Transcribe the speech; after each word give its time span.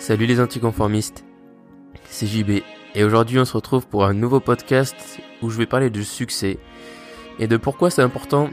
Salut 0.00 0.24
les 0.24 0.40
anticonformistes, 0.40 1.26
c'est 2.08 2.26
JB 2.26 2.62
et 2.94 3.04
aujourd'hui 3.04 3.38
on 3.38 3.44
se 3.44 3.52
retrouve 3.52 3.86
pour 3.86 4.06
un 4.06 4.14
nouveau 4.14 4.40
podcast 4.40 4.96
où 5.42 5.50
je 5.50 5.58
vais 5.58 5.66
parler 5.66 5.90
du 5.90 6.04
succès 6.04 6.56
et 7.38 7.46
de 7.46 7.58
pourquoi 7.58 7.90
c'est 7.90 8.00
important 8.00 8.48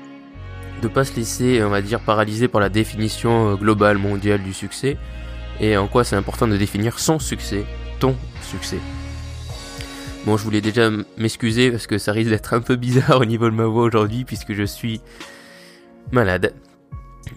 de 0.81 0.89
pas 0.89 1.05
se 1.05 1.15
laisser, 1.15 1.63
on 1.63 1.69
va 1.69 1.81
dire, 1.81 2.01
paralyser 2.01 2.49
par 2.49 2.59
la 2.59 2.67
définition 2.67 3.53
euh, 3.53 3.55
globale 3.55 3.97
mondiale 3.97 4.43
du 4.43 4.51
succès 4.51 4.97
et 5.61 5.77
en 5.77 5.87
quoi 5.87 6.03
c'est 6.03 6.17
important 6.17 6.49
de 6.49 6.57
définir 6.57 6.99
son 6.99 7.17
succès, 7.17 7.63
ton 8.01 8.17
succès. 8.41 8.79
Bon, 10.25 10.35
je 10.35 10.43
voulais 10.43 10.59
déjà 10.59 10.89
m'excuser 11.15 11.71
parce 11.71 11.87
que 11.87 11.97
ça 11.97 12.11
risque 12.11 12.29
d'être 12.29 12.55
un 12.55 12.61
peu 12.61 12.75
bizarre 12.75 13.21
au 13.21 13.25
niveau 13.25 13.49
de 13.49 13.55
ma 13.55 13.67
voix 13.67 13.83
aujourd'hui 13.83 14.25
puisque 14.25 14.51
je 14.51 14.63
suis 14.63 14.99
malade 16.11 16.53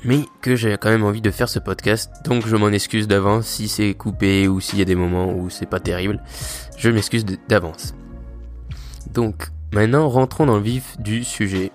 mais 0.04 0.20
que 0.40 0.56
j'ai 0.56 0.76
quand 0.78 0.90
même 0.90 1.04
envie 1.04 1.20
de 1.20 1.30
faire 1.30 1.48
ce 1.48 1.58
podcast, 1.58 2.10
donc 2.24 2.46
je 2.46 2.56
m'en 2.56 2.68
excuse 2.68 3.08
d'avance 3.08 3.46
si 3.46 3.68
c'est 3.68 3.94
coupé 3.94 4.48
ou 4.48 4.60
s'il 4.60 4.78
y 4.78 4.82
a 4.82 4.84
des 4.84 4.94
moments 4.94 5.32
où 5.32 5.50
c'est 5.50 5.66
pas 5.66 5.80
terrible, 5.80 6.22
je 6.76 6.90
m'excuse 6.90 7.24
d'avance. 7.48 7.94
Donc 9.12 9.48
maintenant 9.72 10.08
rentrons 10.08 10.46
dans 10.46 10.56
le 10.56 10.62
vif 10.62 10.96
du 11.00 11.24
sujet. 11.24 11.72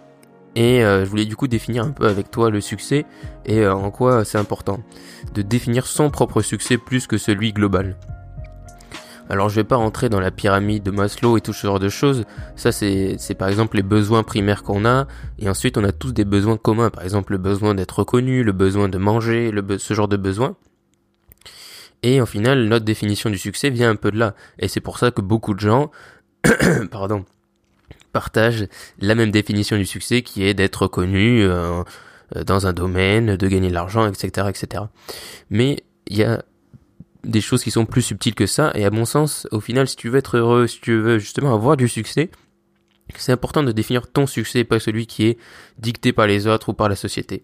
Et 0.58 0.86
euh, 0.86 1.04
je 1.04 1.10
voulais 1.10 1.26
du 1.26 1.36
coup 1.36 1.48
définir 1.48 1.84
un 1.84 1.92
peu 1.92 2.08
avec 2.08 2.32
toi 2.32 2.50
le 2.50 2.62
succès 2.62 3.06
et 3.46 3.60
euh, 3.60 3.76
en 3.76 3.92
quoi 3.92 4.24
c'est 4.24 4.38
important 4.38 4.80
de 5.34 5.42
définir 5.42 5.86
son 5.86 6.10
propre 6.10 6.42
succès 6.42 6.78
plus 6.78 7.08
que 7.08 7.18
celui 7.18 7.52
global. 7.52 7.98
Alors 9.30 9.50
je 9.50 9.56
vais 9.56 9.64
pas 9.64 9.76
rentrer 9.76 10.10
dans 10.10 10.20
la 10.20 10.32
pyramide 10.32 10.84
de 10.84 10.92
Maslow 10.92 11.38
et 11.38 11.42
tout 11.42 11.54
ce 11.54 11.66
genre 11.66 11.80
de 11.80 11.90
choses. 11.90 12.26
Ça 12.56 12.72
c'est 12.72 13.18
par 13.38 13.48
exemple 13.48 13.78
les 13.78 13.84
besoins 13.84 14.24
primaires 14.24 14.64
qu'on 14.64 14.86
a 14.86 15.08
et 15.40 15.50
ensuite 15.50 15.78
on 15.78 15.84
a 15.84 15.92
tous 15.92 16.12
des 16.12 16.26
besoins 16.26 16.58
communs. 16.58 16.90
Par 16.90 17.04
exemple 17.04 17.32
le 17.34 17.40
besoin 17.40 17.74
d'être 17.74 18.00
reconnu, 18.00 18.44
le 18.44 18.52
besoin 18.52 18.88
de 18.88 18.98
manger, 18.98 19.52
le 19.52 19.78
ce 19.80 19.94
genre 19.94 20.08
de 20.08 20.18
besoins. 20.18 20.56
Et 22.04 22.22
au 22.22 22.26
final 22.26 22.66
notre 22.66 22.86
définition 22.86 23.30
du 23.30 23.38
succès 23.38 23.70
vient 23.70 23.90
un 23.90 23.96
peu 23.96 24.12
de 24.12 24.20
là. 24.20 24.36
Et 24.60 24.68
c'est 24.68 24.82
pour 24.82 25.00
ça 25.00 25.10
que 25.10 25.22
beaucoup 25.22 25.56
de 25.56 25.60
gens, 25.60 25.90
pardon, 26.92 27.26
partagent 28.14 28.68
la 29.00 29.16
même 29.16 29.32
définition 29.32 29.76
du 29.76 29.86
succès 29.86 30.22
qui 30.22 30.46
est 30.46 30.54
d'être 30.54 30.84
reconnu 30.84 31.42
euh, 31.44 31.84
dans 32.46 32.68
un 32.68 32.74
domaine, 32.74 33.36
de 33.36 33.48
gagner 33.48 33.70
de 33.70 33.74
l'argent, 33.74 34.08
etc., 34.08 34.48
etc. 34.50 34.84
Mais 35.50 35.84
il 36.08 36.18
y 36.18 36.24
a 36.24 36.44
des 37.26 37.42
choses 37.42 37.64
qui 37.64 37.72
sont 37.72 37.86
plus 37.86 38.02
subtiles 38.02 38.36
que 38.36 38.46
ça. 38.46 38.72
Et 38.76 38.86
à 38.86 38.92
mon 38.92 39.06
sens, 39.06 39.48
au 39.52 39.60
final, 39.60 39.88
si 39.88 39.96
tu 39.96 40.10
veux 40.10 40.18
être 40.18 40.38
heureux, 40.38 40.68
si 40.68 40.80
tu 40.80 40.98
veux 40.98 41.20
justement 41.20 41.54
avoir 41.54 41.78
du 41.78 41.88
succès, 41.88 42.30
c'est 43.16 43.32
important 43.32 43.64
de 43.64 43.72
définir 43.72 44.12
ton 44.12 44.26
succès, 44.26 44.64
pas 44.64 44.80
celui 44.80 45.08
qui 45.08 45.28
est 45.28 45.38
dicté 45.78 46.14
par 46.14 46.28
les 46.28 46.48
autres 46.48 46.70
ou 46.70 46.74
par 46.74 46.90
la 46.90 46.96
société. 46.96 47.44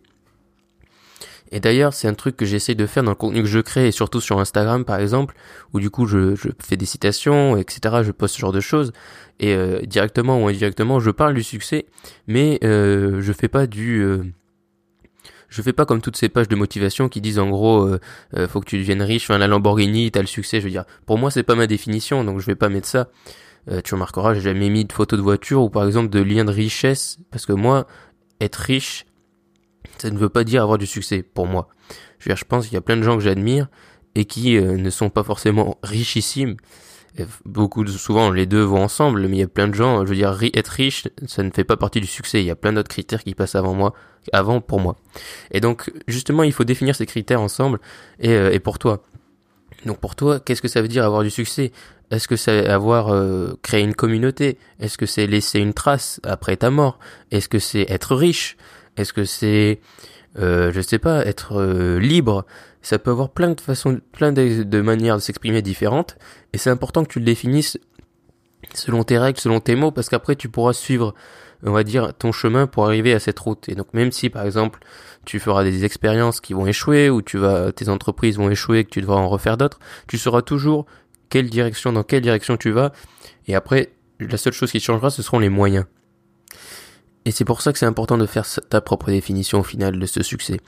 Et 1.52 1.60
d'ailleurs, 1.60 1.94
c'est 1.94 2.08
un 2.08 2.14
truc 2.14 2.38
que 2.38 2.46
j'essaie 2.46 2.76
de 2.76 2.86
faire 2.86 3.04
dans 3.04 3.12
le 3.12 3.16
contenu 3.16 3.42
que 3.42 3.48
je 3.48 3.60
crée, 3.60 3.88
et 3.88 3.92
surtout 3.92 4.22
sur 4.22 4.40
Instagram 4.40 4.86
par 4.86 5.00
exemple, 5.00 5.36
où 5.74 5.80
du 5.80 5.90
coup 5.90 6.06
je, 6.06 6.36
fais 6.60 6.78
des 6.78 6.86
citations, 6.86 7.58
etc. 7.58 8.04
Je 8.04 8.12
poste 8.12 8.36
ce 8.36 8.40
genre 8.40 8.54
de 8.54 8.62
choses, 8.62 8.94
et 9.40 9.54
euh, 9.54 9.82
directement 9.82 10.42
ou 10.42 10.48
indirectement, 10.48 11.00
je 11.02 11.12
parle 11.12 11.34
du 11.34 11.44
succès, 11.44 11.86
mais 12.28 12.60
euh, 12.64 13.22
je 13.22 13.34
fais 13.34 13.50
pas 13.50 13.68
du... 13.68 14.00
Euh, 14.00 14.24
je 15.52 15.62
fais 15.62 15.74
pas 15.74 15.86
comme 15.86 16.02
toutes 16.02 16.16
ces 16.16 16.30
pages 16.30 16.48
de 16.48 16.56
motivation 16.56 17.10
qui 17.10 17.22
disent 17.22 17.38
en 17.38 17.50
gros 17.50 17.86
euh, 17.86 18.00
euh, 18.36 18.48
faut 18.48 18.62
que 18.62 18.66
tu 18.66 18.78
deviennes 18.78 19.02
riche, 19.02 19.26
enfin 19.26 19.38
la 19.38 19.48
Lamborghini, 19.48 20.10
t'as 20.10 20.22
le 20.22 20.28
succès, 20.28 20.60
je 20.60 20.66
veux 20.66 20.72
dire. 20.72 20.86
Pour 21.06 21.18
moi 21.18 21.30
c'est 21.30 21.44
pas 21.44 21.56
ma 21.56 21.68
définition, 21.68 22.24
donc 22.24 22.40
je 22.40 22.46
vais 22.46 22.56
pas 22.56 22.70
mettre 22.70 22.88
ça. 22.88 23.10
Euh, 23.70 23.82
tu 23.84 23.94
remarqueras, 23.94 24.34
j'ai 24.34 24.42
jamais 24.42 24.70
mis 24.70 24.86
de 24.86 24.94
photos 24.94 25.20
de 25.20 25.24
voiture 25.24 25.62
ou 25.62 25.70
par 25.70 25.86
exemple 25.86 26.10
de 26.10 26.22
liens 26.22 26.46
de 26.46 26.52
richesse, 26.52 27.20
parce 27.30 27.46
que 27.46 27.54
moi, 27.54 27.86
être 28.40 28.56
riche, 28.56 29.06
ça 29.98 30.10
ne 30.10 30.18
veut 30.18 30.30
pas 30.30 30.46
dire 30.46 30.64
avoir 30.64 30.78
du 30.78 30.88
succès 30.88 31.22
pour 31.22 31.48
moi. 31.48 31.68
Je 32.18 32.26
veux 32.26 32.30
dire, 32.30 32.38
je 32.38 32.46
pense 32.46 32.66
qu'il 32.66 32.74
y 32.74 32.78
a 32.78 32.82
plein 32.82 32.98
de 32.98 33.04
gens 33.04 33.18
que 33.18 33.24
j'admire 33.24 33.68
et 34.16 34.26
qui 34.26 34.60
ne 34.60 34.90
sont 34.90 35.10
pas 35.10 35.24
forcément 35.24 35.78
richissimes 35.84 36.56
beaucoup 37.46 37.86
souvent 37.88 38.32
les 38.32 38.46
deux 38.46 38.62
vont 38.62 38.84
ensemble 38.84 39.28
mais 39.28 39.38
il 39.38 39.40
y 39.40 39.44
a 39.44 39.48
plein 39.48 39.68
de 39.68 39.74
gens 39.74 40.06
je 40.06 40.10
veux 40.10 40.16
dire 40.16 40.38
être 40.54 40.70
riche 40.70 41.08
ça 41.28 41.44
ne 41.44 41.52
fait 41.52 41.64
pas 41.64 41.78
partie 41.78 42.00
du 42.00 42.08
succès. 42.08 42.40
Il 42.42 42.46
y 42.46 42.52
a 42.52 42.56
plein 42.56 42.74
d'autres 42.74 42.90
critères 42.90 43.24
qui 43.24 43.36
passent 43.36 43.56
avant 43.56 43.74
moi 43.74 43.94
avant 44.34 44.62
pour 44.62 44.80
moi. 44.80 44.96
Et 45.52 45.60
donc 45.60 45.92
justement 46.08 46.44
il 46.44 46.54
faut 46.54 46.64
définir 46.64 46.96
ces 46.96 47.06
critères 47.06 47.42
ensemble 47.42 47.80
et, 48.20 48.30
euh, 48.30 48.52
et 48.52 48.60
pour 48.60 48.80
toi. 48.80 49.04
Donc 49.86 50.00
pour 50.00 50.16
toi 50.16 50.40
qu'est-ce 50.40 50.62
que 50.62 50.68
ça 50.68 50.82
veut 50.82 50.88
dire 50.88 51.06
avoir 51.06 51.24
du 51.24 51.30
succès? 51.30 51.72
Est-ce 52.12 52.28
que 52.28 52.36
c'est 52.36 52.68
avoir 52.68 53.14
euh, 53.14 53.58
créé 53.62 53.82
une 53.82 53.96
communauté? 53.96 54.58
Est-ce 54.80 54.98
que 54.98 55.06
c'est 55.06 55.28
laisser 55.28 55.60
une 55.60 55.74
trace 55.74 56.20
après 56.24 56.58
ta 56.58 56.70
mort? 56.70 57.00
Est-ce 57.32 57.48
que 57.48 57.60
c'est 57.60 57.90
être 57.90 58.16
riche? 58.16 58.58
Est-ce 58.98 59.14
que 59.14 59.24
c'est 59.24 59.80
euh, 60.38 60.72
je 60.74 60.82
sais 60.82 61.00
pas 61.00 61.26
être 61.26 61.60
euh, 61.60 62.00
libre? 62.00 62.46
Ça 62.82 63.00
peut 63.00 63.12
avoir 63.12 63.30
plein 63.30 63.50
de 63.52 63.62
façons, 63.62 64.00
plein 64.12 64.32
de, 64.32 64.82
manières 64.82 65.16
de 65.16 65.22
s'exprimer 65.22 65.62
différentes, 65.62 66.18
et 66.54 66.58
c'est 66.58 66.70
important 66.70 67.04
que 67.04 67.10
tu 67.10 67.20
le 67.20 67.26
définisses 67.26 67.78
selon 68.74 69.04
tes 69.04 69.18
règles, 69.18 69.40
selon 69.40 69.60
tes 69.60 69.76
mots, 69.76 69.92
parce 69.92 70.10
qu'après 70.10 70.36
tu 70.36 70.50
pourras 70.50 70.74
suivre, 70.74 71.14
on 71.64 71.72
va 71.72 71.84
dire, 71.84 72.14
ton 72.14 72.32
chemin 72.32 72.68
pour 72.68 72.86
arriver 72.86 73.14
à 73.14 73.20
cette 73.20 73.40
route. 73.40 73.70
Et 73.70 73.76
donc 73.76 73.94
même 73.94 74.12
si 74.12 74.30
par 74.30 74.46
exemple 74.46 74.80
tu 75.26 75.40
feras 75.40 75.64
des 75.64 75.86
expériences 75.86 76.42
qui 76.42 76.54
vont 76.54 76.66
échouer, 76.66 77.10
ou 77.10 77.22
tu 77.22 77.38
vas, 77.38 77.72
tes 77.72 77.90
entreprises 77.90 78.38
vont 78.38 78.50
échouer, 78.50 78.84
que 78.84 78.90
tu 78.90 79.02
devras 79.02 79.18
en 79.18 79.30
refaire 79.30 79.58
d'autres, 79.58 79.80
tu 80.08 80.18
sauras 80.18 80.42
toujours 80.42 80.86
quelle 81.30 81.50
direction, 81.50 81.94
dans 81.94 82.04
quelle 82.04 82.22
direction 82.22 82.58
tu 82.58 82.72
vas, 82.72 82.92
et 83.48 83.56
après 83.56 83.94
la 84.20 84.38
seule 84.38 84.54
chose 84.54 84.72
qui 84.72 84.80
changera, 84.80 85.10
ce 85.10 85.22
seront 85.22 85.40
les 85.40 85.50
moyens. 85.50 85.86
Et 87.26 87.32
c'est 87.32 87.46
pour 87.46 87.62
ça 87.62 87.72
que 87.72 87.80
c'est 87.80 87.86
important 87.86 88.18
de 88.18 88.26
faire 88.26 88.46
ta 88.70 88.82
propre 88.82 89.12
définition 89.12 89.60
au 89.60 89.64
final 89.64 90.00
de 90.00 90.06
ce 90.06 90.24
succès. 90.24 90.60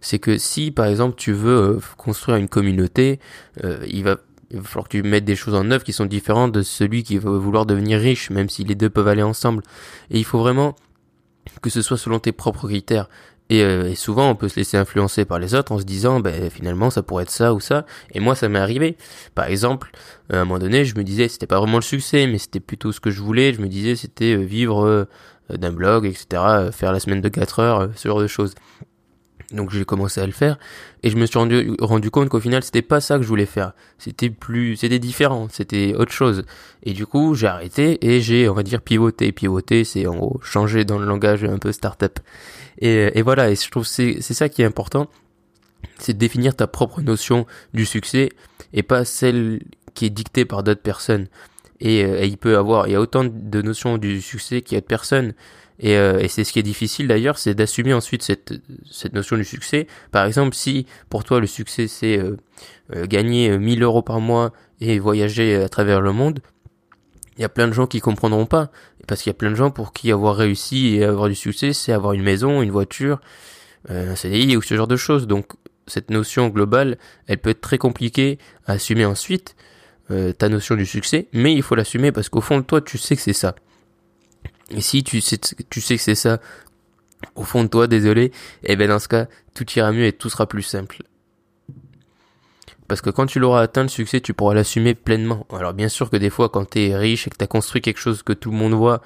C'est 0.00 0.18
que 0.18 0.36
si 0.38 0.70
par 0.70 0.86
exemple 0.86 1.14
tu 1.16 1.32
veux 1.32 1.76
euh, 1.76 1.80
construire 1.96 2.36
une 2.36 2.48
communauté, 2.48 3.18
euh, 3.64 3.84
il 3.88 4.04
va 4.04 4.16
il 4.50 4.58
va 4.58 4.64
falloir 4.64 4.84
que 4.84 4.98
tu 4.98 5.02
mettes 5.02 5.24
des 5.24 5.36
choses 5.36 5.54
en 5.54 5.70
œuvre 5.70 5.82
qui 5.82 5.94
sont 5.94 6.04
différentes 6.04 6.52
de 6.52 6.60
celui 6.60 7.04
qui 7.04 7.16
va 7.16 7.30
vouloir 7.30 7.64
devenir 7.64 7.98
riche, 7.98 8.28
même 8.28 8.50
si 8.50 8.64
les 8.64 8.74
deux 8.74 8.90
peuvent 8.90 9.08
aller 9.08 9.22
ensemble. 9.22 9.62
Et 10.10 10.18
il 10.18 10.24
faut 10.24 10.38
vraiment 10.38 10.76
que 11.62 11.70
ce 11.70 11.80
soit 11.80 11.96
selon 11.96 12.18
tes 12.18 12.32
propres 12.32 12.68
critères. 12.68 13.08
Et, 13.48 13.62
euh, 13.62 13.90
et, 13.90 13.94
souvent, 13.94 14.30
on 14.30 14.34
peut 14.34 14.48
se 14.48 14.56
laisser 14.56 14.76
influencer 14.76 15.24
par 15.24 15.38
les 15.38 15.54
autres 15.54 15.72
en 15.72 15.78
se 15.78 15.84
disant, 15.84 16.20
ben 16.20 16.48
finalement, 16.48 16.90
ça 16.90 17.02
pourrait 17.02 17.24
être 17.24 17.30
ça 17.30 17.52
ou 17.52 17.60
ça. 17.60 17.84
Et 18.12 18.20
moi, 18.20 18.34
ça 18.34 18.48
m'est 18.48 18.58
arrivé. 18.58 18.96
Par 19.34 19.46
exemple, 19.46 19.90
à 20.30 20.36
un 20.36 20.44
moment 20.44 20.58
donné, 20.58 20.84
je 20.84 20.96
me 20.96 21.04
disais, 21.04 21.28
c'était 21.28 21.46
pas 21.46 21.58
vraiment 21.58 21.78
le 21.78 21.82
succès, 21.82 22.26
mais 22.26 22.38
c'était 22.38 22.60
plutôt 22.60 22.92
ce 22.92 23.00
que 23.00 23.10
je 23.10 23.20
voulais. 23.20 23.52
Je 23.52 23.60
me 23.60 23.68
disais, 23.68 23.96
c'était 23.96 24.36
vivre 24.36 24.86
euh, 24.86 25.04
d'un 25.56 25.72
blog, 25.72 26.06
etc., 26.06 26.26
euh, 26.32 26.72
faire 26.72 26.92
la 26.92 27.00
semaine 27.00 27.20
de 27.20 27.28
4 27.28 27.60
heures, 27.60 27.80
euh, 27.80 27.88
ce 27.94 28.08
genre 28.08 28.20
de 28.20 28.26
choses. 28.26 28.54
Donc 29.52 29.70
j'ai 29.70 29.84
commencé 29.84 30.20
à 30.20 30.24
le 30.24 30.32
faire 30.32 30.58
et 31.02 31.10
je 31.10 31.16
me 31.16 31.26
suis 31.26 31.38
rendu, 31.38 32.10
compte 32.10 32.30
qu'au 32.30 32.40
final 32.40 32.62
c'était 32.62 32.80
pas 32.80 33.02
ça 33.02 33.18
que 33.18 33.22
je 33.22 33.28
voulais 33.28 33.46
faire. 33.46 33.72
C'était 33.98 34.30
plus, 34.30 34.76
c'était 34.76 34.98
différent, 34.98 35.48
c'était 35.50 35.94
autre 35.94 36.12
chose. 36.12 36.44
Et 36.84 36.94
du 36.94 37.04
coup 37.04 37.34
j'ai 37.34 37.48
arrêté 37.48 37.98
et 38.06 38.22
j'ai, 38.22 38.48
on 38.48 38.54
va 38.54 38.62
dire, 38.62 38.80
pivoté. 38.80 39.30
Pivoter, 39.30 39.84
c'est 39.84 40.06
en 40.06 40.16
gros 40.16 40.40
changer 40.42 40.86
dans 40.86 40.98
le 40.98 41.04
langage 41.04 41.44
un 41.44 41.58
peu 41.58 41.70
startup. 41.70 42.18
Et, 42.78 43.18
et 43.18 43.20
voilà, 43.20 43.50
et 43.50 43.54
je 43.56 43.70
trouve 43.70 43.84
c'est 43.84 44.22
c'est 44.22 44.32
ça 44.32 44.48
qui 44.48 44.62
est 44.62 44.64
important, 44.64 45.08
c'est 45.98 46.14
de 46.14 46.18
définir 46.18 46.56
ta 46.56 46.66
propre 46.66 47.02
notion 47.02 47.46
du 47.74 47.84
succès 47.84 48.30
et 48.72 48.82
pas 48.82 49.04
celle 49.04 49.60
qui 49.94 50.06
est 50.06 50.10
dictée 50.10 50.44
par 50.44 50.62
d'autres 50.62 50.82
personnes. 50.82 51.28
Euh, 51.84 52.20
et, 52.20 52.26
il 52.26 52.36
peut 52.36 52.56
avoir, 52.56 52.86
il 52.86 52.92
y 52.92 52.94
a 52.94 53.00
autant 53.00 53.24
de 53.24 53.62
notions 53.62 53.98
du 53.98 54.20
succès 54.20 54.62
qu'il 54.62 54.76
y 54.76 54.78
a 54.78 54.80
de 54.80 54.86
personnes. 54.86 55.34
Et, 55.78 55.96
euh, 55.96 56.18
et 56.20 56.28
c'est 56.28 56.44
ce 56.44 56.52
qui 56.52 56.58
est 56.58 56.64
difficile 56.64 57.08
d'ailleurs, 57.08 57.38
c'est 57.38 57.54
d'assumer 57.54 57.92
ensuite 57.92 58.22
cette, 58.22 58.54
cette 58.90 59.14
notion 59.14 59.36
du 59.36 59.44
succès. 59.44 59.86
Par 60.12 60.24
exemple, 60.26 60.54
si 60.54 60.86
pour 61.08 61.24
toi 61.24 61.40
le 61.40 61.46
succès 61.46 61.88
c'est 61.88 62.18
euh, 62.18 62.36
gagner 63.06 63.56
1000 63.58 63.82
euros 63.82 64.02
par 64.02 64.20
mois 64.20 64.52
et 64.80 64.98
voyager 64.98 65.56
à 65.56 65.68
travers 65.68 66.00
le 66.00 66.12
monde, 66.12 66.40
il 67.36 67.40
y 67.40 67.44
a 67.44 67.48
plein 67.48 67.66
de 67.66 67.72
gens 67.72 67.86
qui 67.86 68.00
comprendront 68.00 68.46
pas. 68.46 68.70
Parce 69.08 69.22
qu'il 69.22 69.30
y 69.30 69.34
a 69.34 69.38
plein 69.38 69.50
de 69.50 69.56
gens 69.56 69.72
pour 69.72 69.92
qui 69.92 70.12
avoir 70.12 70.36
réussi 70.36 70.94
et 70.94 71.04
avoir 71.04 71.28
du 71.28 71.34
succès, 71.34 71.72
c'est 71.72 71.92
avoir 71.92 72.12
une 72.12 72.22
maison, 72.22 72.62
une 72.62 72.70
voiture, 72.70 73.20
un 73.88 74.14
CDI 74.14 74.56
ou 74.56 74.62
ce 74.62 74.76
genre 74.76 74.86
de 74.86 74.96
choses. 74.96 75.26
Donc 75.26 75.46
cette 75.88 76.10
notion 76.10 76.48
globale, 76.48 76.98
elle 77.26 77.38
peut 77.38 77.50
être 77.50 77.60
très 77.60 77.78
compliquée 77.78 78.38
à 78.66 78.72
assumer 78.72 79.04
ensuite. 79.04 79.56
Euh, 80.12 80.32
ta 80.34 80.50
notion 80.50 80.74
du 80.74 80.84
succès, 80.84 81.28
mais 81.32 81.54
il 81.54 81.62
faut 81.62 81.74
l'assumer 81.74 82.12
parce 82.12 82.28
qu'au 82.28 82.42
fond 82.42 82.58
de 82.58 82.64
toi, 82.64 82.82
tu 82.82 82.98
sais 82.98 83.16
que 83.16 83.22
c'est 83.22 83.32
ça. 83.32 83.54
Et 84.70 84.82
si 84.82 85.02
tu 85.04 85.22
sais, 85.22 85.38
que 85.38 85.80
c'est 85.80 86.14
ça, 86.14 86.38
au 87.34 87.44
fond 87.44 87.64
de 87.64 87.68
toi, 87.68 87.86
désolé, 87.86 88.24
et 88.24 88.72
eh 88.72 88.76
ben 88.76 88.88
dans 88.88 88.98
ce 88.98 89.08
cas, 89.08 89.26
tout 89.54 89.64
ira 89.74 89.90
mieux 89.90 90.04
et 90.04 90.12
tout 90.12 90.28
sera 90.28 90.46
plus 90.46 90.62
simple. 90.62 91.02
Parce 92.88 93.00
que 93.00 93.08
quand 93.08 93.24
tu 93.24 93.38
l'auras 93.38 93.62
atteint 93.62 93.84
le 93.84 93.88
succès, 93.88 94.20
tu 94.20 94.34
pourras 94.34 94.52
l'assumer 94.52 94.94
pleinement. 94.94 95.46
Alors 95.50 95.72
bien 95.72 95.88
sûr 95.88 96.10
que 96.10 96.16
des 96.18 96.30
fois, 96.30 96.50
quand 96.50 96.66
t'es 96.66 96.94
riche 96.94 97.26
et 97.26 97.30
que 97.30 97.36
t'as 97.36 97.46
construit 97.46 97.80
quelque 97.80 98.00
chose 98.00 98.22
que 98.22 98.34
tout 98.34 98.50
le 98.50 98.56
monde 98.56 98.74
voit, 98.74 99.00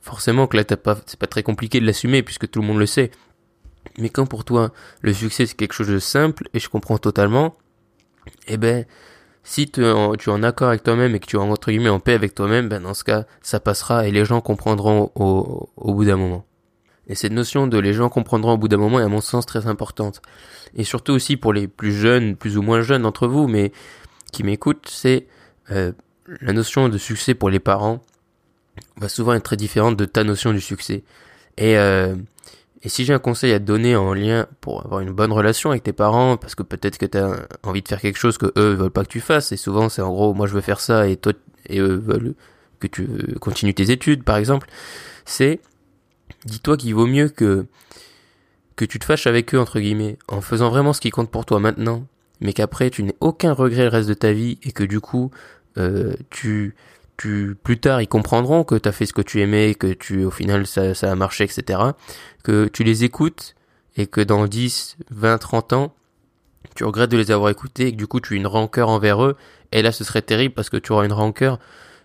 forcément 0.00 0.46
que 0.46 0.56
là 0.56 0.64
t'as 0.64 0.76
pas, 0.78 0.96
c'est 1.04 1.18
pas 1.18 1.26
très 1.26 1.42
compliqué 1.42 1.78
de 1.78 1.84
l'assumer 1.84 2.22
puisque 2.22 2.50
tout 2.50 2.62
le 2.62 2.66
monde 2.66 2.78
le 2.78 2.86
sait. 2.86 3.10
Mais 3.98 4.08
quand 4.08 4.24
pour 4.24 4.46
toi 4.46 4.72
le 5.02 5.12
succès 5.12 5.44
c'est 5.44 5.56
quelque 5.56 5.74
chose 5.74 5.88
de 5.88 5.98
simple 5.98 6.48
et 6.54 6.58
je 6.58 6.70
comprends 6.70 6.96
totalement, 6.96 7.54
eh 8.46 8.56
ben 8.56 8.86
si 9.44 9.70
tu, 9.70 9.84
es 9.84 10.28
en 10.28 10.42
accord 10.42 10.68
avec 10.68 10.82
toi-même 10.82 11.14
et 11.14 11.20
que 11.20 11.26
tu 11.26 11.36
es 11.36 11.38
entre 11.38 11.70
guillemets 11.70 11.88
en 11.88 12.00
paix 12.00 12.14
avec 12.14 12.34
toi-même, 12.34 12.68
ben 12.68 12.82
dans 12.82 12.94
ce 12.94 13.04
cas, 13.04 13.24
ça 13.42 13.60
passera 13.60 14.06
et 14.06 14.10
les 14.10 14.24
gens 14.24 14.40
comprendront 14.40 15.10
au, 15.14 15.68
au 15.76 15.94
bout 15.94 16.04
d'un 16.04 16.16
moment. 16.16 16.44
Et 17.08 17.14
cette 17.14 17.32
notion 17.32 17.66
de 17.66 17.78
les 17.78 17.92
gens 17.92 18.08
comprendront 18.08 18.52
au 18.52 18.58
bout 18.58 18.68
d'un 18.68 18.76
moment 18.76 19.00
est 19.00 19.04
à 19.04 19.08
mon 19.08 19.20
sens 19.20 19.44
très 19.44 19.66
importante. 19.66 20.22
Et 20.74 20.84
surtout 20.84 21.12
aussi 21.12 21.36
pour 21.36 21.52
les 21.52 21.66
plus 21.66 21.92
jeunes, 21.92 22.36
plus 22.36 22.56
ou 22.56 22.62
moins 22.62 22.80
jeunes 22.82 23.02
d'entre 23.02 23.26
vous, 23.26 23.48
mais 23.48 23.72
qui 24.32 24.44
m'écoutent, 24.44 24.88
c'est 24.88 25.26
euh, 25.70 25.92
la 26.40 26.52
notion 26.52 26.88
de 26.88 26.98
succès 26.98 27.34
pour 27.34 27.50
les 27.50 27.60
parents 27.60 28.00
va 28.96 29.08
souvent 29.08 29.34
être 29.34 29.42
très 29.42 29.56
différente 29.56 29.96
de 29.96 30.04
ta 30.04 30.24
notion 30.24 30.52
du 30.52 30.60
succès. 30.60 31.02
Et, 31.58 31.76
euh, 31.76 32.14
et 32.84 32.88
si 32.88 33.04
j'ai 33.04 33.12
un 33.12 33.18
conseil 33.20 33.52
à 33.52 33.60
te 33.60 33.64
donner 33.64 33.94
en 33.94 34.12
lien 34.12 34.46
pour 34.60 34.84
avoir 34.84 35.00
une 35.00 35.12
bonne 35.12 35.32
relation 35.32 35.70
avec 35.70 35.84
tes 35.84 35.92
parents, 35.92 36.36
parce 36.36 36.56
que 36.56 36.64
peut-être 36.64 36.98
que 36.98 37.06
tu 37.06 37.16
as 37.16 37.46
envie 37.62 37.82
de 37.82 37.88
faire 37.88 38.00
quelque 38.00 38.18
chose 38.18 38.38
que 38.38 38.52
eux 38.58 38.74
veulent 38.74 38.90
pas 38.90 39.04
que 39.04 39.10
tu 39.10 39.20
fasses, 39.20 39.52
et 39.52 39.56
souvent 39.56 39.88
c'est 39.88 40.02
en 40.02 40.10
gros 40.10 40.34
moi 40.34 40.46
je 40.46 40.54
veux 40.54 40.60
faire 40.60 40.80
ça 40.80 41.06
et 41.06 41.16
toi 41.16 41.32
et 41.66 41.78
eux 41.78 41.94
veulent 41.94 42.34
que 42.80 42.88
tu 42.88 43.06
continues 43.40 43.74
tes 43.74 43.90
études 43.90 44.24
par 44.24 44.36
exemple, 44.36 44.68
c'est 45.24 45.60
dis-toi 46.44 46.76
qu'il 46.76 46.94
vaut 46.94 47.06
mieux 47.06 47.28
que 47.28 47.66
que 48.74 48.84
tu 48.84 48.98
te 48.98 49.04
fâches 49.04 49.28
avec 49.28 49.54
eux 49.54 49.60
entre 49.60 49.78
guillemets 49.78 50.18
en 50.26 50.40
faisant 50.40 50.70
vraiment 50.70 50.92
ce 50.92 51.00
qui 51.00 51.10
compte 51.10 51.30
pour 51.30 51.46
toi 51.46 51.60
maintenant, 51.60 52.04
mais 52.40 52.52
qu'après 52.52 52.90
tu 52.90 53.04
n'aies 53.04 53.16
aucun 53.20 53.52
regret 53.52 53.84
le 53.84 53.90
reste 53.90 54.08
de 54.08 54.14
ta 54.14 54.32
vie 54.32 54.58
et 54.64 54.72
que 54.72 54.82
du 54.82 55.00
coup 55.00 55.30
euh, 55.78 56.14
tu 56.30 56.74
plus 57.62 57.78
tard 57.78 58.00
ils 58.00 58.08
comprendront 58.08 58.64
que 58.64 58.74
tu 58.74 58.88
as 58.88 58.92
fait 58.92 59.06
ce 59.06 59.12
que 59.12 59.22
tu 59.22 59.40
aimais, 59.40 59.74
que 59.74 59.92
tu 59.92 60.24
au 60.24 60.30
final 60.30 60.66
ça, 60.66 60.94
ça 60.94 61.10
a 61.10 61.14
marché, 61.14 61.44
etc. 61.44 61.80
Que 62.42 62.68
tu 62.68 62.84
les 62.84 63.04
écoutes 63.04 63.54
et 63.96 64.06
que 64.06 64.20
dans 64.20 64.46
10, 64.46 64.96
20, 65.10 65.38
30 65.38 65.72
ans, 65.74 65.94
tu 66.74 66.84
regrettes 66.84 67.10
de 67.10 67.18
les 67.18 67.30
avoir 67.30 67.50
écoutés 67.50 67.88
et 67.88 67.92
que 67.92 67.96
du 67.96 68.06
coup 68.06 68.20
tu 68.20 68.34
as 68.34 68.36
une 68.36 68.46
rancœur 68.46 68.88
envers 68.88 69.24
eux. 69.24 69.36
Et 69.72 69.82
là 69.82 69.92
ce 69.92 70.04
serait 70.04 70.22
terrible 70.22 70.54
parce 70.54 70.70
que 70.70 70.76
tu 70.76 70.92
auras 70.92 71.04
une 71.04 71.12
rancœur 71.12 71.58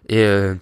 et 0.10 0.24
euh, 0.24 0.56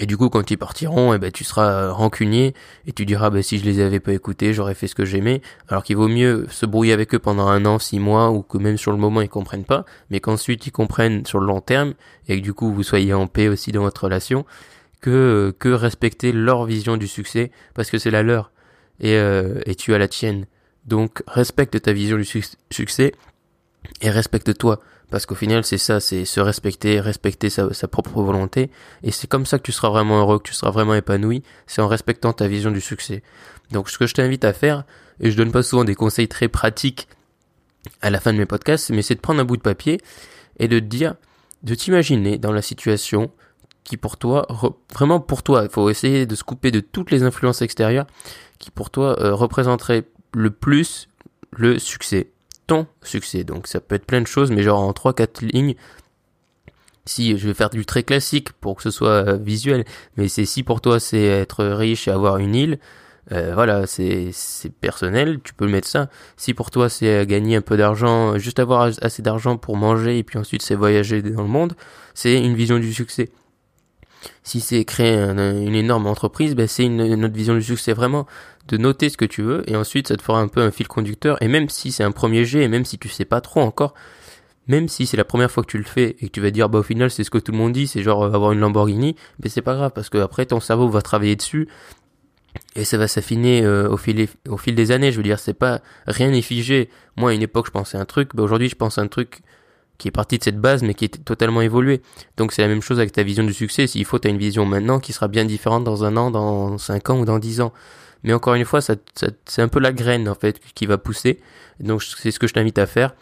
et 0.00 0.06
du 0.06 0.16
coup, 0.16 0.28
quand 0.28 0.50
ils 0.50 0.56
partiront, 0.56 1.14
eh 1.14 1.18
ben, 1.18 1.30
tu 1.30 1.44
seras 1.44 1.90
rancunier 1.90 2.54
et 2.86 2.92
tu 2.92 3.06
diras, 3.06 3.30
ben, 3.30 3.42
si 3.42 3.58
je 3.58 3.64
les 3.64 3.78
avais 3.80 4.00
pas 4.00 4.12
écoutés, 4.12 4.52
j'aurais 4.52 4.74
fait 4.74 4.88
ce 4.88 4.94
que 4.96 5.04
j'aimais. 5.04 5.40
Alors 5.68 5.84
qu'il 5.84 5.96
vaut 5.96 6.08
mieux 6.08 6.46
se 6.50 6.66
brouiller 6.66 6.92
avec 6.92 7.14
eux 7.14 7.20
pendant 7.20 7.46
un 7.46 7.64
an, 7.64 7.78
six 7.78 8.00
mois, 8.00 8.30
ou 8.32 8.42
que 8.42 8.58
même 8.58 8.76
sur 8.76 8.90
le 8.90 8.98
moment 8.98 9.20
ils 9.20 9.28
comprennent 9.28 9.64
pas, 9.64 9.84
mais 10.10 10.18
qu'ensuite 10.18 10.66
ils 10.66 10.72
comprennent 10.72 11.24
sur 11.26 11.38
le 11.38 11.46
long 11.46 11.60
terme 11.60 11.94
et 12.28 12.38
que 12.38 12.42
du 12.42 12.54
coup 12.54 12.72
vous 12.72 12.82
soyez 12.82 13.14
en 13.14 13.28
paix 13.28 13.46
aussi 13.46 13.70
dans 13.70 13.82
votre 13.82 14.04
relation, 14.04 14.44
que 15.00 15.54
que 15.58 15.68
respecter 15.68 16.32
leur 16.32 16.64
vision 16.64 16.96
du 16.96 17.06
succès 17.06 17.52
parce 17.74 17.90
que 17.90 17.98
c'est 17.98 18.10
la 18.10 18.22
leur 18.22 18.50
et 19.00 19.16
euh, 19.16 19.60
et 19.66 19.76
tu 19.76 19.94
as 19.94 19.98
la 19.98 20.08
tienne. 20.08 20.46
Donc 20.86 21.22
respecte 21.28 21.80
ta 21.80 21.92
vision 21.92 22.16
du 22.16 22.24
succès 22.70 23.12
et 24.00 24.10
respecte-toi. 24.10 24.80
Parce 25.10 25.26
qu'au 25.26 25.34
final, 25.34 25.64
c'est 25.64 25.78
ça, 25.78 26.00
c'est 26.00 26.24
se 26.24 26.40
respecter, 26.40 26.98
respecter 26.98 27.50
sa, 27.50 27.88
propre 27.88 28.22
volonté. 28.22 28.70
Et 29.02 29.10
c'est 29.10 29.26
comme 29.26 29.46
ça 29.46 29.58
que 29.58 29.62
tu 29.62 29.72
seras 29.72 29.90
vraiment 29.90 30.18
heureux, 30.18 30.38
que 30.38 30.48
tu 30.48 30.54
seras 30.54 30.70
vraiment 30.70 30.94
épanoui. 30.94 31.42
C'est 31.66 31.82
en 31.82 31.88
respectant 31.88 32.32
ta 32.32 32.48
vision 32.48 32.70
du 32.70 32.80
succès. 32.80 33.22
Donc, 33.70 33.90
ce 33.90 33.98
que 33.98 34.06
je 34.06 34.14
t'invite 34.14 34.44
à 34.44 34.52
faire, 34.52 34.84
et 35.20 35.30
je 35.30 35.36
donne 35.36 35.52
pas 35.52 35.62
souvent 35.62 35.84
des 35.84 35.94
conseils 35.94 36.28
très 36.28 36.48
pratiques 36.48 37.08
à 38.02 38.10
la 38.10 38.18
fin 38.18 38.32
de 38.32 38.38
mes 38.38 38.46
podcasts, 38.46 38.90
mais 38.90 39.02
c'est 39.02 39.14
de 39.14 39.20
prendre 39.20 39.40
un 39.40 39.44
bout 39.44 39.56
de 39.56 39.62
papier 39.62 40.00
et 40.58 40.68
de 40.68 40.78
te 40.78 40.84
dire, 40.84 41.14
de 41.62 41.74
t'imaginer 41.74 42.38
dans 42.38 42.52
la 42.52 42.62
situation 42.62 43.30
qui 43.84 43.96
pour 43.98 44.16
toi, 44.16 44.48
vraiment 44.94 45.20
pour 45.20 45.42
toi, 45.42 45.62
il 45.64 45.70
faut 45.70 45.90
essayer 45.90 46.24
de 46.24 46.34
se 46.34 46.42
couper 46.42 46.70
de 46.70 46.80
toutes 46.80 47.10
les 47.10 47.22
influences 47.22 47.60
extérieures 47.60 48.06
qui 48.58 48.70
pour 48.70 48.90
toi 48.90 49.20
euh, 49.20 49.34
représenteraient 49.34 50.04
le 50.32 50.50
plus 50.50 51.08
le 51.50 51.78
succès 51.78 52.30
ton 52.66 52.86
succès. 53.02 53.44
Donc 53.44 53.66
ça 53.66 53.80
peut 53.80 53.94
être 53.94 54.06
plein 54.06 54.20
de 54.20 54.26
choses, 54.26 54.50
mais 54.50 54.62
genre 54.62 54.80
en 54.80 54.92
3-4 54.92 55.44
lignes. 55.44 55.74
Si 57.06 57.36
je 57.36 57.48
vais 57.48 57.54
faire 57.54 57.70
du 57.70 57.84
très 57.84 58.02
classique 58.02 58.52
pour 58.52 58.76
que 58.76 58.82
ce 58.82 58.90
soit 58.90 59.28
euh, 59.28 59.36
visuel, 59.36 59.84
mais 60.16 60.28
c'est 60.28 60.46
si 60.46 60.62
pour 60.62 60.80
toi 60.80 60.98
c'est 60.98 61.22
être 61.22 61.64
riche 61.64 62.08
et 62.08 62.10
avoir 62.10 62.38
une 62.38 62.54
île, 62.54 62.78
euh, 63.32 63.52
voilà, 63.54 63.86
c'est 63.86 64.32
personnel, 64.80 65.40
tu 65.44 65.52
peux 65.52 65.66
le 65.66 65.70
mettre 65.70 65.88
ça. 65.88 66.08
Si 66.36 66.54
pour 66.54 66.70
toi 66.70 66.88
c'est 66.88 67.22
euh, 67.22 67.24
gagner 67.26 67.56
un 67.56 67.60
peu 67.60 67.76
d'argent, 67.76 68.38
juste 68.38 68.58
avoir 68.58 68.90
assez 69.02 69.20
d'argent 69.20 69.58
pour 69.58 69.76
manger 69.76 70.18
et 70.18 70.22
puis 70.22 70.38
ensuite 70.38 70.62
c'est 70.62 70.74
voyager 70.74 71.20
dans 71.20 71.42
le 71.42 71.48
monde, 71.48 71.74
c'est 72.14 72.42
une 72.42 72.54
vision 72.54 72.78
du 72.78 72.94
succès. 72.94 73.30
Si 74.42 74.60
c'est 74.60 74.86
créer 74.86 75.14
une 75.14 75.74
énorme 75.74 76.06
entreprise, 76.06 76.54
ben 76.54 76.66
c'est 76.66 76.84
une, 76.84 77.00
une, 77.00 77.26
autre 77.26 77.34
vision 77.34 77.54
du 77.54 77.62
succès 77.62 77.92
vraiment 77.92 78.26
de 78.68 78.76
noter 78.76 79.08
ce 79.08 79.16
que 79.16 79.24
tu 79.24 79.42
veux 79.42 79.68
et 79.70 79.76
ensuite 79.76 80.08
ça 80.08 80.16
te 80.16 80.22
fera 80.22 80.40
un 80.40 80.48
peu 80.48 80.60
un 80.60 80.70
fil 80.70 80.88
conducteur 80.88 81.40
et 81.42 81.48
même 81.48 81.68
si 81.68 81.92
c'est 81.92 82.04
un 82.04 82.12
premier 82.12 82.44
jet 82.44 82.62
et 82.62 82.68
même 82.68 82.84
si 82.84 82.98
tu 82.98 83.08
sais 83.08 83.24
pas 83.24 83.40
trop 83.40 83.60
encore 83.60 83.94
même 84.66 84.88
si 84.88 85.04
c'est 85.04 85.18
la 85.18 85.24
première 85.24 85.50
fois 85.50 85.62
que 85.62 85.70
tu 85.70 85.76
le 85.76 85.84
fais 85.84 86.16
et 86.20 86.28
que 86.28 86.32
tu 86.32 86.40
vas 86.40 86.50
dire 86.50 86.70
bah 86.70 86.78
au 86.78 86.82
final 86.82 87.10
c'est 87.10 87.24
ce 87.24 87.30
que 87.30 87.38
tout 87.38 87.52
le 87.52 87.58
monde 87.58 87.72
dit 87.72 87.86
c'est 87.86 88.02
genre 88.02 88.24
avoir 88.24 88.52
une 88.52 88.60
Lamborghini 88.60 89.16
mais 89.42 89.50
c'est 89.50 89.62
pas 89.62 89.74
grave 89.74 89.92
parce 89.94 90.08
que 90.08 90.18
après 90.18 90.46
ton 90.46 90.60
cerveau 90.60 90.88
va 90.88 91.02
travailler 91.02 91.36
dessus 91.36 91.68
et 92.76 92.84
ça 92.84 92.98
va 92.98 93.08
s'affiner 93.08 93.62
euh, 93.62 93.88
au 93.88 93.96
fil 93.96 94.28
au 94.48 94.56
fil 94.56 94.74
des 94.74 94.90
années. 94.90 95.12
Je 95.12 95.16
veux 95.16 95.22
dire 95.22 95.38
c'est 95.38 95.54
pas 95.54 95.80
rien 96.06 96.30
n'est 96.30 96.42
figé. 96.42 96.88
Moi 97.16 97.30
à 97.30 97.34
une 97.34 97.42
époque 97.42 97.66
je 97.66 97.70
pensais 97.70 97.98
un 97.98 98.04
truc 98.04 98.30
bah 98.34 98.42
aujourd'hui 98.42 98.68
je 98.68 98.76
pense 98.76 98.98
un 98.98 99.06
truc 99.06 99.40
qui 99.98 100.08
est 100.08 100.10
parti 100.10 100.38
de 100.38 100.44
cette 100.44 100.60
base 100.60 100.82
mais 100.82 100.94
qui 100.94 101.04
est 101.04 101.24
totalement 101.24 101.60
évolué. 101.60 102.02
Donc 102.36 102.52
c'est 102.52 102.62
la 102.62 102.68
même 102.68 102.82
chose 102.82 102.98
avec 102.98 103.12
ta 103.12 103.22
vision 103.22 103.44
du 103.44 103.54
succès. 103.54 103.86
S'il 103.86 104.04
faut 104.04 104.18
tu 104.18 104.28
as 104.28 104.30
une 104.30 104.38
vision 104.38 104.66
maintenant 104.66 105.00
qui 105.00 105.12
sera 105.12 105.28
bien 105.28 105.44
différente 105.44 105.84
dans 105.84 106.04
un 106.04 106.16
an 106.16 106.30
dans 106.30 106.78
cinq 106.78 107.10
ans 107.10 107.20
ou 107.20 107.24
dans 107.24 107.38
dix 107.38 107.60
ans 107.60 107.72
mais 108.24 108.32
encore 108.32 108.54
une 108.54 108.64
fois, 108.64 108.80
c'est 108.80 109.62
un 109.62 109.68
peu 109.68 109.78
la 109.78 109.92
graine 109.92 110.28
en 110.28 110.34
fait 110.34 110.58
qui 110.74 110.86
va 110.86 110.98
pousser. 110.98 111.38
Donc 111.78 112.02
c'est 112.02 112.30
ce 112.30 112.38
que 112.38 112.46
je 112.46 112.54
t'invite 112.54 112.78
à 112.78 112.86
faire. 112.86 113.14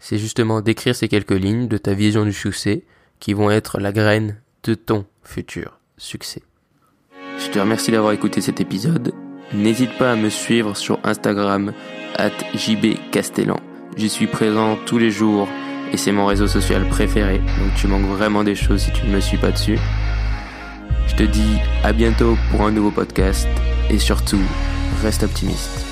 C'est 0.00 0.18
justement 0.18 0.62
d'écrire 0.62 0.96
ces 0.96 1.08
quelques 1.08 1.30
lignes 1.32 1.68
de 1.68 1.76
ta 1.76 1.92
vision 1.92 2.24
du 2.24 2.32
succès 2.32 2.84
qui 3.20 3.34
vont 3.34 3.50
être 3.50 3.78
la 3.78 3.92
graine 3.92 4.40
de 4.64 4.74
ton 4.74 5.04
futur 5.22 5.78
succès. 5.98 6.42
Je 7.38 7.50
te 7.50 7.58
remercie 7.58 7.90
d'avoir 7.90 8.12
écouté 8.12 8.40
cet 8.40 8.60
épisode. 8.60 9.12
N'hésite 9.52 9.96
pas 9.98 10.12
à 10.12 10.16
me 10.16 10.30
suivre 10.30 10.76
sur 10.76 10.98
Instagram 11.04 11.72
at 12.16 12.30
jbcastellan. 12.54 13.60
J'y 13.96 14.08
suis 14.08 14.26
présent 14.26 14.78
tous 14.86 14.98
les 14.98 15.10
jours 15.10 15.48
et 15.92 15.96
c'est 15.96 16.12
mon 16.12 16.26
réseau 16.26 16.46
social 16.46 16.88
préféré. 16.88 17.38
Donc 17.38 17.74
tu 17.76 17.88
manques 17.88 18.06
vraiment 18.06 18.44
des 18.44 18.54
choses 18.54 18.82
si 18.82 18.92
tu 18.92 19.06
ne 19.06 19.16
me 19.16 19.20
suis 19.20 19.38
pas 19.38 19.50
dessus. 19.50 19.78
Je 21.06 21.14
te 21.14 21.22
dis 21.24 21.58
à 21.82 21.92
bientôt 21.92 22.36
pour 22.50 22.62
un 22.62 22.70
nouveau 22.70 22.90
podcast 22.90 23.48
et 23.90 23.98
surtout, 23.98 24.42
reste 25.02 25.22
optimiste. 25.22 25.87